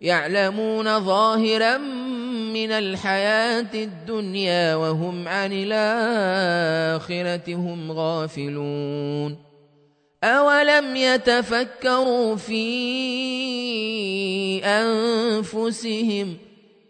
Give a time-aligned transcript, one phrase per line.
[0.00, 1.78] يعلمون ظاهرا
[2.52, 9.38] من الحياة الدنيا وهم عن الآخرة هم غافلون.
[10.24, 12.64] أولم يتفكروا في
[14.64, 16.36] أنفسهم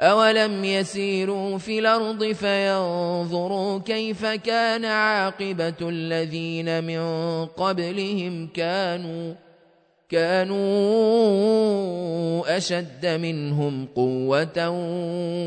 [0.00, 7.00] أولم يسيروا في الأرض فينظروا كيف كان عاقبة الذين من
[7.46, 9.34] قبلهم كانوا
[10.08, 10.56] كانوا
[12.56, 14.68] أشد منهم قوة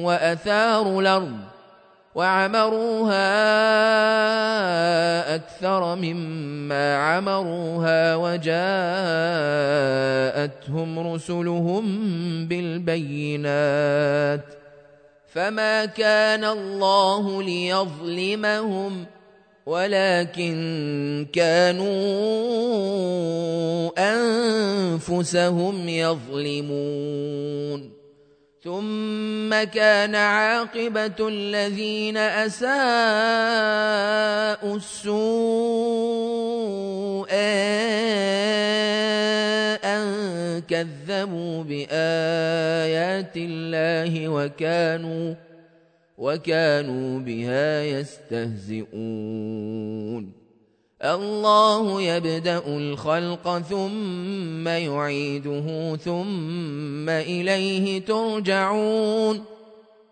[0.03, 1.37] وأثاروا الأرض
[2.15, 3.35] وعمروها
[5.35, 8.59] أكثر مما عمروها وجاءتهم
[11.13, 11.85] رسلهم
[12.47, 14.45] بالبينات
[15.27, 19.05] فما كان الله ليظلمهم
[19.65, 21.89] ولكن كانوا
[23.97, 27.98] أنفسهم يظلمون
[28.63, 32.75] ثم كان عاقبة الذين أساءوا
[34.75, 35.19] السوء
[39.83, 45.35] أن كذبوا بآيات الله وكانوا
[46.17, 48.89] وكانوا بها يستهزئون.
[51.03, 59.43] الله يبدأ الخلق ثم يعيده ثم إليه ترجعون.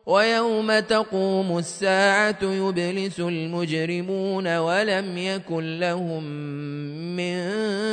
[0.05, 6.23] ويوم تقوم الساعة يبلس المجرمون ولم يكن لهم
[7.15, 7.41] من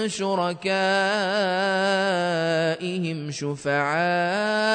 [0.08, 0.60] شركائهم
[3.30, 4.74] شفعاء.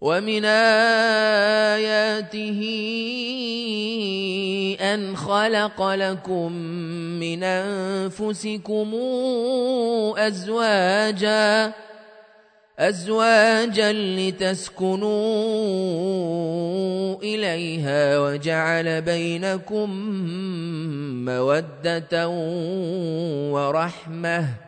[0.00, 0.44] ومن
[1.74, 2.60] آياته
[4.80, 6.52] أن خلق لكم
[7.18, 8.94] من أنفسكم
[10.16, 11.72] أزواجا
[12.78, 15.08] أزواجا لتسكنوا
[17.22, 19.90] إليها وجعل بينكم
[21.24, 22.28] مودة
[23.50, 24.67] ورحمة.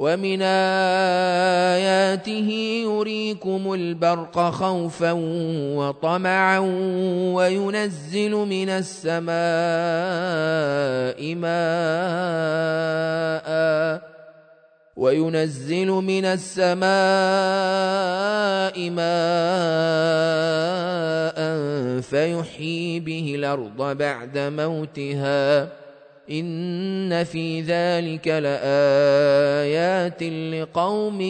[0.00, 0.42] ومن
[1.76, 2.50] آياته
[2.84, 5.12] يريكم البرق خوفا
[5.76, 6.58] وطمعا
[7.36, 9.34] وينزل من السماء
[11.34, 11.60] ماء
[14.96, 16.80] وينزل من السماء
[18.90, 19.10] ماء
[22.00, 25.68] فيحيي به الأرض بعد موتها
[26.30, 31.20] إن في ذلك لآيات لقوم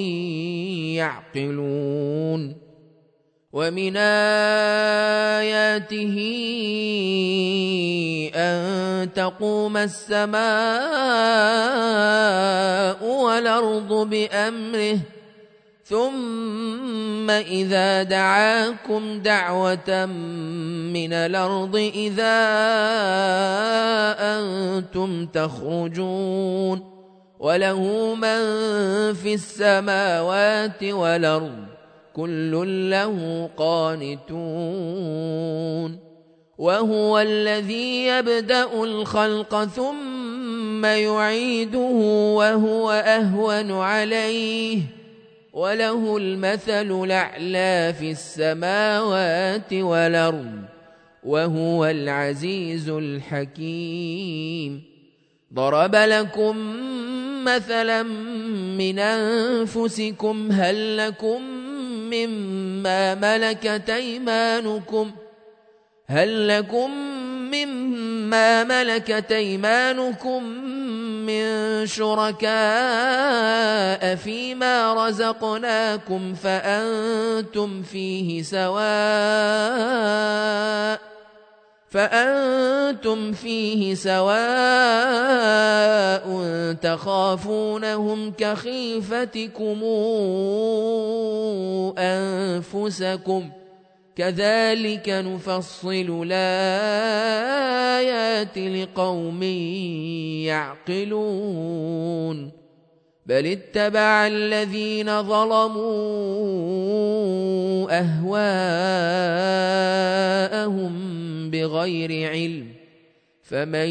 [1.00, 2.56] يعقلون
[3.52, 3.97] ومن
[5.41, 6.17] آياته
[8.35, 10.41] أن تقوم السماء
[13.05, 14.99] والأرض بأمره
[15.90, 22.38] ثم إذا دعاكم دعوة من الأرض إذا
[24.38, 26.90] أنتم تخرجون
[27.38, 28.40] وله من
[29.14, 31.64] في السماوات والأرض
[32.12, 34.31] كل له قانتون
[36.58, 41.90] وهو الذي يبدأ الخلق ثم يعيده
[42.37, 45.00] وهو أهون عليه
[45.52, 50.62] وله المثل الأعلى في السماوات والأرض
[51.25, 54.82] وهو العزيز الحكيم.
[55.55, 56.56] ضرب لكم
[57.44, 58.02] مثلا
[58.79, 61.43] من أنفسكم هل لكم
[62.11, 65.11] مما ملكت أيمانكم؟
[66.06, 66.91] هل لكم
[67.50, 70.43] مما ملكت أيمانكم
[71.31, 72.50] من شركاء
[74.17, 78.81] فيما رزقناكم فأنتم فيه سواء
[81.91, 84.31] فأنتم فيه سواء
[86.82, 89.85] تخافونهم كخيفتكم
[91.99, 93.61] أنفسكم ۖ
[94.17, 97.39] كذلك نفصل الآيات
[98.59, 99.43] لقوم
[100.93, 102.51] يعقلون.
[103.27, 105.91] بل اتبع الذين ظلموا
[107.99, 108.81] أهواءهم
[111.51, 112.81] بغير علم.
[113.50, 113.88] فمن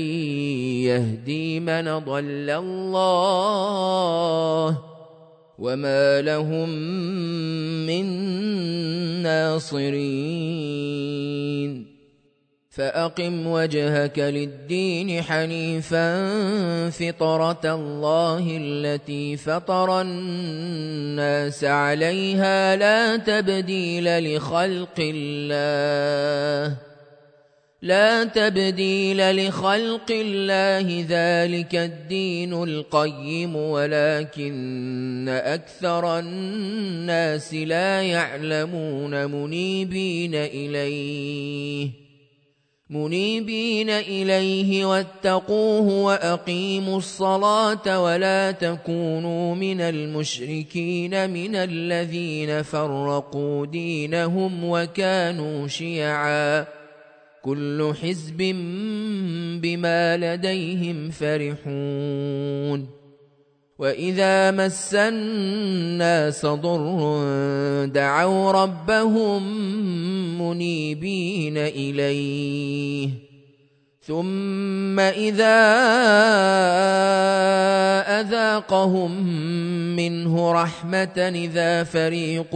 [0.87, 3.29] يهدي من ضل الله
[5.59, 6.69] وما لهم
[9.29, 11.19] ناصرين
[12.69, 16.09] فأقم وجهك للدين حنيفا
[16.89, 26.88] فطرة الله التي فطر الناس عليها لا تبديل لخلق الله.
[27.81, 41.89] لا تبديل لخلق الله ذلك الدين القيم ولكن أكثر الناس لا يعلمون منيبين إليه.
[42.89, 56.78] منيبين إليه واتقوه وأقيموا الصلاة ولا تكونوا من المشركين من الذين فرقوا دينهم وكانوا شيعا.
[57.43, 58.37] كل حزب
[59.61, 62.99] بما لديهم فرحون.
[63.79, 67.15] وإذا مس الناس ضر
[67.85, 69.41] دعوا ربهم
[70.41, 73.09] منيبين إليه.
[74.01, 75.59] ثم إذا
[78.19, 79.11] أذاقهم
[79.99, 82.55] منه رحمة إذا فريق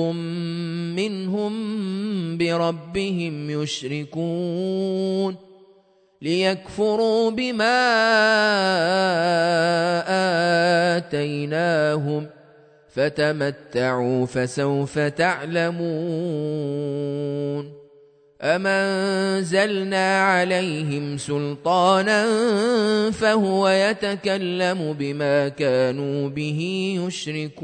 [0.95, 1.53] منهم
[2.37, 5.35] بربهم يشركون
[6.21, 7.79] ليكفروا بما
[10.97, 12.27] آتيناهم
[12.89, 15.83] فتمتعوا فسوف تعلمون
[18.43, 22.25] أمنزلنا عليهم سلطانا
[23.11, 27.63] فهو يتكلم بما كانوا به يشركون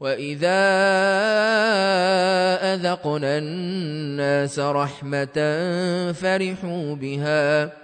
[0.00, 0.60] وإذا
[2.74, 5.32] أذقنا الناس رحمة
[6.12, 7.83] فرحوا بها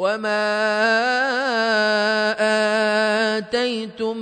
[0.00, 0.48] وما
[3.36, 4.16] آتيتم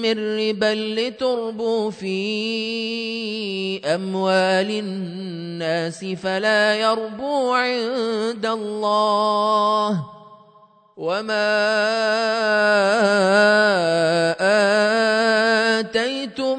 [0.00, 2.16] من ربا لتربوا في
[3.84, 10.06] أموال الناس فلا يربو عند الله
[10.96, 11.50] وما
[15.80, 16.58] آتيتم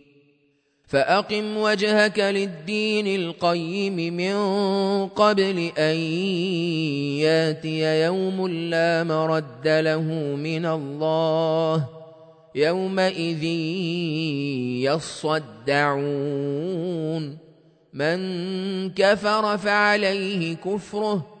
[0.91, 4.35] فأقم وجهك للدين القيم من
[5.07, 5.95] قبل أن
[7.23, 10.01] ياتي يوم لا مرد له
[10.35, 11.85] من الله
[12.55, 13.43] يومئذ
[15.63, 17.37] يصدعون.
[17.93, 18.19] من
[18.89, 21.40] كفر فعليه كفره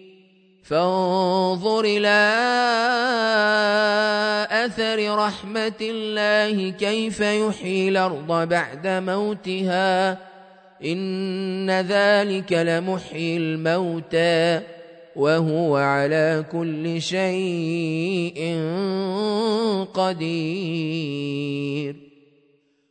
[0.71, 2.21] فانظر إلى
[4.65, 10.17] أثر رحمة الله كيف يحيي الأرض بعد موتها.
[10.85, 14.61] إن ذلك لمحيي الموتى
[15.15, 18.39] وهو على كل شيء
[19.93, 21.31] قدير.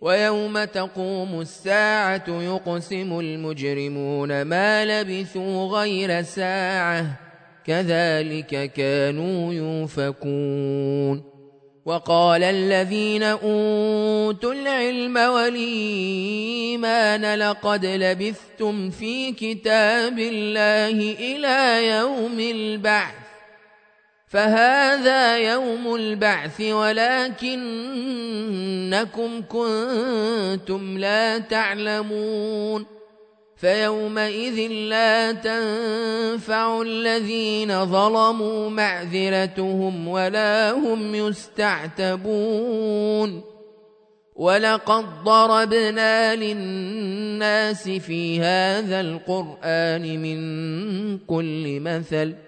[0.00, 7.06] ويوم تقوم الساعة يقسم المجرمون ما لبثوا غير ساعة
[7.66, 11.22] كذلك كانوا يوفكون
[11.84, 16.84] وقال الذين أوتوا العلم والإيمان
[17.34, 23.27] لقد لبثتم في كتاب الله إلى يوم البعث.
[24.28, 27.52] فهذا يوم البعث ولكنكم
[29.48, 32.86] كنتم لا تعلمون
[33.56, 42.38] فيومئذ لا تنفع الذين ظلموا معذرتهم ولا هم يستعتبون
[44.36, 50.38] ولقد ضربنا للناس في هذا القرآن من
[51.18, 52.47] كل مثل ۖ